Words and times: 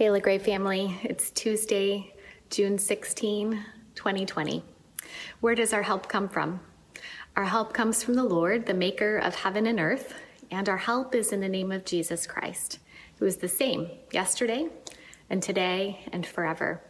Hey, 0.00 0.08
LaGrave 0.08 0.40
family, 0.40 0.98
it's 1.02 1.30
Tuesday, 1.30 2.14
June 2.48 2.78
16, 2.78 3.62
2020. 3.94 4.64
Where 5.40 5.54
does 5.54 5.74
our 5.74 5.82
help 5.82 6.08
come 6.08 6.26
from? 6.26 6.60
Our 7.36 7.44
help 7.44 7.74
comes 7.74 8.02
from 8.02 8.14
the 8.14 8.24
Lord, 8.24 8.64
the 8.64 8.72
maker 8.72 9.18
of 9.18 9.34
heaven 9.34 9.66
and 9.66 9.78
earth, 9.78 10.14
and 10.50 10.70
our 10.70 10.78
help 10.78 11.14
is 11.14 11.32
in 11.32 11.40
the 11.42 11.50
name 11.50 11.70
of 11.70 11.84
Jesus 11.84 12.26
Christ, 12.26 12.78
who 13.18 13.26
is 13.26 13.36
the 13.36 13.46
same 13.46 13.90
yesterday 14.10 14.70
and 15.28 15.42
today 15.42 16.00
and 16.10 16.24
forever. 16.24 16.80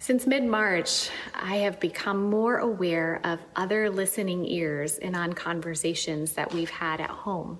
Since 0.00 0.26
mid 0.26 0.44
March, 0.44 1.08
I 1.34 1.56
have 1.56 1.80
become 1.80 2.28
more 2.28 2.58
aware 2.58 3.22
of 3.24 3.40
other 3.56 3.88
listening 3.88 4.44
ears 4.44 4.98
in 4.98 5.14
on 5.14 5.32
conversations 5.32 6.34
that 6.34 6.52
we've 6.52 6.68
had 6.68 7.00
at 7.00 7.08
home 7.08 7.58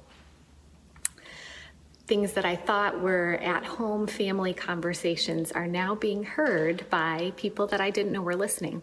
things 2.10 2.32
that 2.32 2.44
I 2.44 2.56
thought 2.56 3.00
were 3.00 3.34
at 3.40 3.64
home 3.64 4.08
family 4.08 4.52
conversations 4.52 5.52
are 5.52 5.68
now 5.68 5.94
being 5.94 6.24
heard 6.24 6.84
by 6.90 7.32
people 7.36 7.68
that 7.68 7.80
I 7.80 7.90
didn't 7.90 8.10
know 8.10 8.20
were 8.20 8.34
listening. 8.34 8.82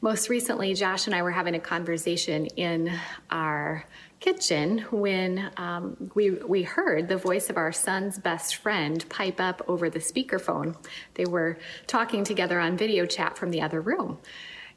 Most 0.00 0.28
recently, 0.28 0.72
Josh 0.72 1.06
and 1.06 1.16
I 1.16 1.22
were 1.22 1.32
having 1.32 1.56
a 1.56 1.58
conversation 1.58 2.46
in 2.46 2.96
our 3.28 3.84
kitchen 4.20 4.86
when 4.92 5.50
um, 5.56 6.12
we, 6.14 6.30
we 6.30 6.62
heard 6.62 7.08
the 7.08 7.16
voice 7.16 7.50
of 7.50 7.56
our 7.56 7.72
son's 7.72 8.20
best 8.20 8.54
friend 8.54 9.04
pipe 9.08 9.40
up 9.40 9.60
over 9.66 9.90
the 9.90 9.98
speakerphone. 9.98 10.76
They 11.14 11.24
were 11.24 11.58
talking 11.88 12.22
together 12.22 12.60
on 12.60 12.76
video 12.76 13.04
chat 13.04 13.36
from 13.36 13.50
the 13.50 13.62
other 13.62 13.80
room. 13.80 14.18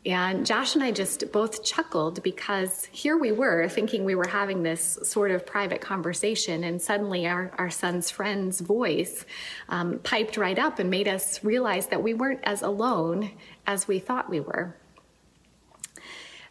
And 0.07 0.45
Josh 0.45 0.73
and 0.73 0.83
I 0.85 0.91
just 0.91 1.33
both 1.33 1.65
chuckled 1.65 2.23
because 2.23 2.85
here 2.93 3.17
we 3.17 3.33
were 3.33 3.67
thinking 3.67 4.05
we 4.05 4.15
were 4.15 4.27
having 4.27 4.63
this 4.63 4.97
sort 5.03 5.31
of 5.31 5.45
private 5.45 5.81
conversation, 5.81 6.63
and 6.63 6.81
suddenly 6.81 7.27
our, 7.27 7.51
our 7.57 7.69
son's 7.69 8.09
friend's 8.09 8.61
voice 8.61 9.25
um, 9.67 9.99
piped 9.99 10.37
right 10.37 10.57
up 10.57 10.79
and 10.79 10.89
made 10.89 11.09
us 11.09 11.43
realize 11.43 11.87
that 11.87 12.01
we 12.01 12.13
weren't 12.13 12.39
as 12.43 12.61
alone 12.61 13.31
as 13.67 13.85
we 13.89 13.99
thought 13.99 14.29
we 14.29 14.39
were. 14.39 14.77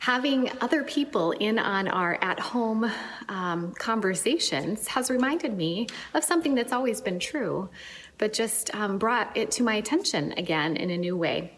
Having 0.01 0.53
other 0.61 0.85
people 0.85 1.31
in 1.33 1.59
on 1.59 1.89
our 1.89 2.19
at 2.21 2.39
home 2.39 2.91
um, 3.31 3.73
conversations 3.79 4.87
has 4.89 5.11
reminded 5.11 5.57
me 5.57 5.87
of 6.13 6.23
something 6.23 6.55
that's 6.55 6.75
always 6.75 7.01
been 7.01 7.19
true, 7.19 7.71
but 8.19 8.35
just 8.35 8.75
um, 8.75 8.99
brought 8.99 9.35
it 9.35 9.51
to 9.53 9.63
my 9.63 9.77
attention 9.77 10.33
again 10.33 10.77
in 10.77 10.91
a 10.91 10.99
new 10.99 11.17
way. 11.17 11.56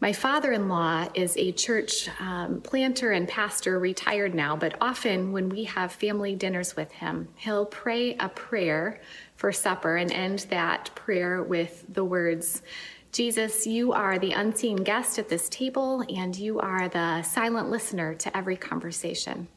My 0.00 0.14
father 0.14 0.52
in 0.52 0.68
law 0.68 1.08
is 1.12 1.36
a 1.36 1.52
church 1.52 2.08
um, 2.20 2.62
planter 2.62 3.12
and 3.12 3.28
pastor, 3.28 3.78
retired 3.78 4.34
now, 4.34 4.56
but 4.56 4.74
often 4.80 5.30
when 5.30 5.50
we 5.50 5.64
have 5.64 5.92
family 5.92 6.34
dinners 6.34 6.74
with 6.74 6.90
him, 6.90 7.28
he'll 7.36 7.66
pray 7.66 8.16
a 8.16 8.30
prayer 8.30 8.98
for 9.36 9.52
supper 9.52 9.96
and 9.96 10.10
end 10.10 10.46
that 10.48 10.90
prayer 10.94 11.42
with 11.42 11.84
the 11.92 12.04
words, 12.04 12.62
Jesus, 13.12 13.66
you 13.66 13.92
are 13.92 14.18
the 14.18 14.32
unseen 14.32 14.76
guest 14.76 15.18
at 15.18 15.28
this 15.28 15.48
table, 15.50 16.02
and 16.08 16.34
you 16.34 16.60
are 16.60 16.88
the 16.88 17.22
silent 17.22 17.68
listener 17.68 18.14
to 18.14 18.34
every 18.34 18.56
conversation. 18.56 19.48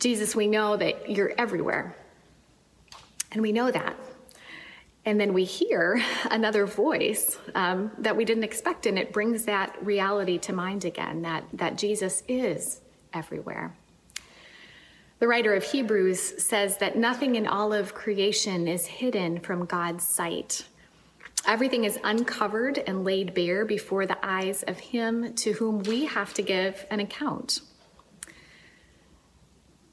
Jesus, 0.00 0.34
we 0.34 0.48
know 0.48 0.76
that 0.76 1.10
you're 1.10 1.32
everywhere. 1.38 1.94
And 3.30 3.42
we 3.42 3.52
know 3.52 3.70
that 3.70 3.94
and 5.08 5.18
then 5.18 5.32
we 5.32 5.44
hear 5.44 6.02
another 6.30 6.66
voice 6.66 7.38
um, 7.54 7.90
that 7.98 8.14
we 8.14 8.26
didn't 8.26 8.44
expect, 8.44 8.84
and 8.84 8.98
it 8.98 9.12
brings 9.12 9.46
that 9.46 9.74
reality 9.84 10.36
to 10.38 10.52
mind 10.52 10.84
again 10.84 11.22
that, 11.22 11.44
that 11.54 11.78
Jesus 11.78 12.22
is 12.28 12.82
everywhere. 13.14 13.74
The 15.18 15.26
writer 15.26 15.54
of 15.54 15.64
Hebrews 15.64 16.44
says 16.44 16.76
that 16.76 16.96
nothing 16.96 17.36
in 17.36 17.46
all 17.46 17.72
of 17.72 17.94
creation 17.94 18.68
is 18.68 18.86
hidden 18.86 19.40
from 19.40 19.64
God's 19.64 20.06
sight. 20.06 20.66
Everything 21.46 21.84
is 21.84 21.98
uncovered 22.04 22.78
and 22.86 23.02
laid 23.02 23.32
bare 23.32 23.64
before 23.64 24.04
the 24.04 24.18
eyes 24.22 24.62
of 24.64 24.78
Him 24.78 25.32
to 25.36 25.52
whom 25.54 25.82
we 25.84 26.04
have 26.04 26.34
to 26.34 26.42
give 26.42 26.84
an 26.90 27.00
account 27.00 27.62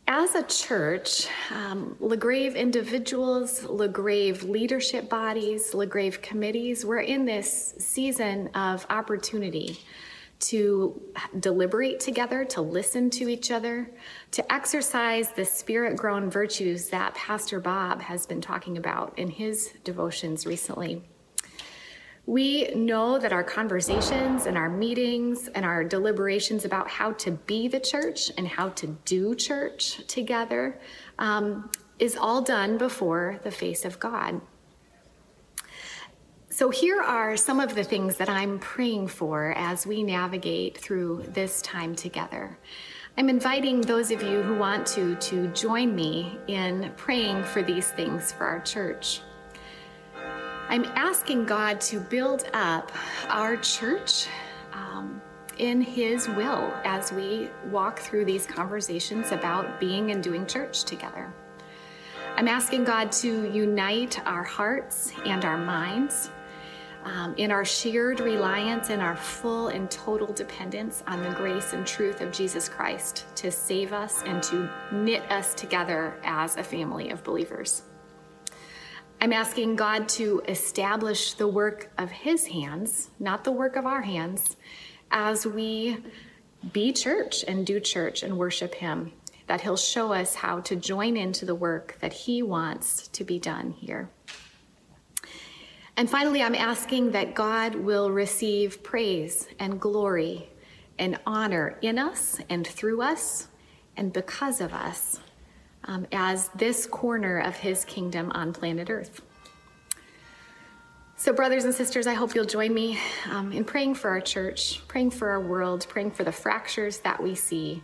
as 0.07 0.35
a 0.35 0.43
church, 0.43 1.27
um, 1.51 1.95
LaGrave 1.99 2.55
individuals, 2.55 3.63
LaGrave 3.63 4.43
leadership 4.43 5.09
bodies, 5.09 5.73
LaGrave 5.73 6.21
committees, 6.21 6.85
we're 6.85 6.99
in 6.99 7.25
this 7.25 7.73
season 7.79 8.49
of 8.49 8.85
opportunity 8.89 9.79
to 10.37 11.01
deliberate 11.39 11.99
together, 11.99 12.45
to 12.45 12.61
listen 12.61 13.09
to 13.09 13.29
each 13.29 13.49
other, 13.49 13.89
to 14.31 14.53
exercise 14.53 15.31
the 15.31 15.45
spirit 15.45 15.95
grown 15.95 16.29
virtues 16.29 16.89
that 16.89 17.15
Pastor 17.15 17.59
Bob 17.59 18.01
has 18.01 18.27
been 18.27 18.41
talking 18.41 18.77
about 18.77 19.17
in 19.17 19.29
his 19.29 19.73
devotions 19.83 20.45
recently. 20.45 21.01
We 22.27 22.73
know 22.73 23.19
that 23.19 23.31
our 23.31 23.43
conversations 23.43 24.47
and 24.47 24.57
our 24.57 24.69
meetings 24.69 25.47
and 25.49 25.63
our 25.63 25.83
deliberations 25.83 26.65
about 26.65 26.89
how 26.89 27.11
to 27.13 27.31
be 27.31 27.67
the 27.67 27.79
church 27.79 28.31
and 28.37 28.47
how 28.47 28.69
to 28.69 28.87
do 29.05 29.35
church 29.35 30.05
together 30.07 30.79
um, 31.19 31.69
is 31.99 32.17
all 32.17 32.41
done 32.41 32.77
before 32.79 33.39
the 33.43 33.51
face 33.51 33.85
of 33.85 33.99
God. 33.99 34.41
So, 36.49 36.69
here 36.69 37.01
are 37.01 37.35
some 37.35 37.59
of 37.59 37.75
the 37.75 37.83
things 37.83 38.15
that 38.17 38.29
I'm 38.29 38.59
praying 38.59 39.07
for 39.09 39.53
as 39.57 39.85
we 39.85 40.03
navigate 40.03 40.77
through 40.77 41.25
this 41.27 41.61
time 41.61 41.95
together. 41.95 42.57
I'm 43.17 43.29
inviting 43.29 43.81
those 43.81 44.09
of 44.09 44.23
you 44.23 44.41
who 44.41 44.57
want 44.57 44.87
to 44.87 45.15
to 45.15 45.47
join 45.49 45.93
me 45.93 46.39
in 46.47 46.93
praying 46.97 47.43
for 47.43 47.61
these 47.61 47.89
things 47.89 48.31
for 48.31 48.45
our 48.45 48.61
church. 48.61 49.21
I'm 50.67 50.85
asking 50.95 51.45
God 51.45 51.79
to 51.81 51.99
build 51.99 52.49
up 52.53 52.91
our 53.29 53.55
church 53.57 54.27
um, 54.73 55.21
in 55.59 55.79
His 55.79 56.27
will 56.27 56.73
as 56.83 57.11
we 57.11 57.49
walk 57.69 57.99
through 57.99 58.25
these 58.25 58.47
conversations 58.47 59.31
about 59.31 59.79
being 59.79 60.09
and 60.09 60.23
doing 60.23 60.47
church 60.47 60.83
together. 60.83 61.31
I'm 62.35 62.47
asking 62.47 62.83
God 62.83 63.11
to 63.13 63.49
unite 63.51 64.19
our 64.25 64.43
hearts 64.43 65.13
and 65.25 65.45
our 65.45 65.57
minds 65.57 66.31
um, 67.05 67.35
in 67.37 67.51
our 67.51 67.63
shared 67.63 68.19
reliance 68.19 68.89
and 68.89 69.01
our 69.01 69.15
full 69.15 69.67
and 69.67 69.89
total 69.91 70.33
dependence 70.33 71.03
on 71.05 71.21
the 71.21 71.29
grace 71.29 71.73
and 71.73 71.85
truth 71.85 72.21
of 72.21 72.31
Jesus 72.31 72.67
Christ 72.67 73.25
to 73.35 73.51
save 73.51 73.93
us 73.93 74.23
and 74.25 74.41
to 74.43 74.67
knit 74.91 75.21
us 75.31 75.53
together 75.53 76.19
as 76.23 76.57
a 76.57 76.63
family 76.63 77.11
of 77.11 77.23
believers. 77.23 77.83
I'm 79.21 79.33
asking 79.33 79.75
God 79.75 80.07
to 80.09 80.41
establish 80.47 81.33
the 81.33 81.47
work 81.47 81.89
of 81.97 82.11
His 82.11 82.47
hands, 82.47 83.09
not 83.19 83.43
the 83.43 83.51
work 83.51 83.75
of 83.75 83.85
our 83.85 84.01
hands, 84.01 84.57
as 85.09 85.45
we 85.45 85.97
be 86.73 86.91
church 86.91 87.43
and 87.47 87.65
do 87.65 87.79
church 87.79 88.23
and 88.23 88.37
worship 88.37 88.75
Him. 88.75 89.13
That 89.47 89.61
He'll 89.61 89.77
show 89.77 90.11
us 90.11 90.35
how 90.35 90.59
to 90.61 90.75
join 90.75 91.17
into 91.17 91.45
the 91.45 91.55
work 91.55 91.97
that 92.01 92.13
He 92.13 92.43
wants 92.43 93.07
to 93.09 93.23
be 93.23 93.39
done 93.39 93.71
here. 93.71 94.09
And 95.97 96.09
finally, 96.09 96.43
I'm 96.43 96.55
asking 96.55 97.11
that 97.11 97.35
God 97.35 97.75
will 97.75 98.11
receive 98.11 98.83
praise 98.83 99.47
and 99.59 99.79
glory 99.79 100.49
and 100.99 101.19
honor 101.25 101.77
in 101.81 101.97
us 101.97 102.39
and 102.49 102.67
through 102.67 103.01
us 103.01 103.47
and 103.95 104.11
because 104.11 104.59
of 104.59 104.73
us 104.73 105.19
um, 105.85 106.05
as 106.11 106.49
this 106.49 106.85
corner 106.85 107.39
of 107.39 107.55
his 107.55 107.85
kingdom 107.85 108.31
on 108.33 108.53
planet 108.53 108.89
Earth. 108.89 109.21
So, 111.17 111.31
brothers 111.31 111.63
and 111.63 111.73
sisters, 111.73 112.07
I 112.07 112.13
hope 112.13 112.35
you'll 112.35 112.45
join 112.45 112.73
me 112.73 112.99
um, 113.31 113.51
in 113.53 113.63
praying 113.63 113.95
for 113.95 114.09
our 114.09 114.19
church, 114.19 114.85
praying 114.87 115.11
for 115.11 115.29
our 115.29 115.39
world, 115.39 115.85
praying 115.87 116.11
for 116.11 116.25
the 116.25 116.31
fractures 116.31 116.99
that 116.99 117.23
we 117.23 117.35
see, 117.35 117.81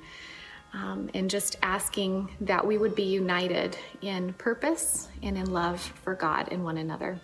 um, 0.74 1.10
and 1.14 1.30
just 1.30 1.58
asking 1.64 2.30
that 2.42 2.66
we 2.66 2.78
would 2.78 2.94
be 2.94 3.04
united 3.04 3.78
in 4.02 4.34
purpose 4.34 5.08
and 5.24 5.38
in 5.38 5.52
love 5.52 5.80
for 6.04 6.14
God 6.14 6.50
and 6.52 6.64
one 6.64 6.78
another. 6.78 7.20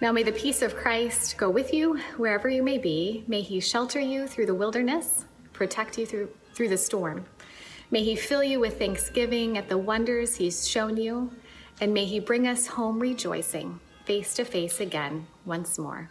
Now, 0.00 0.10
may 0.12 0.22
the 0.22 0.32
peace 0.32 0.62
of 0.62 0.74
Christ 0.74 1.36
go 1.36 1.50
with 1.50 1.74
you 1.74 1.98
wherever 2.16 2.48
you 2.48 2.62
may 2.62 2.78
be. 2.78 3.24
May 3.26 3.42
he 3.42 3.60
shelter 3.60 4.00
you 4.00 4.26
through 4.26 4.46
the 4.46 4.54
wilderness, 4.54 5.26
protect 5.52 5.98
you 5.98 6.06
through, 6.06 6.30
through 6.54 6.68
the 6.68 6.78
storm. 6.78 7.26
May 7.90 8.02
He 8.02 8.16
fill 8.16 8.44
you 8.44 8.60
with 8.60 8.78
thanksgiving 8.78 9.56
at 9.56 9.68
the 9.68 9.78
wonders 9.78 10.36
He's 10.36 10.68
shown 10.68 10.96
you, 10.96 11.30
and 11.80 11.94
may 11.94 12.04
He 12.04 12.20
bring 12.20 12.46
us 12.46 12.66
home 12.66 12.98
rejoicing, 12.98 13.80
face 14.04 14.34
to 14.34 14.44
face 14.44 14.80
again 14.80 15.26
once 15.46 15.78
more. 15.78 16.10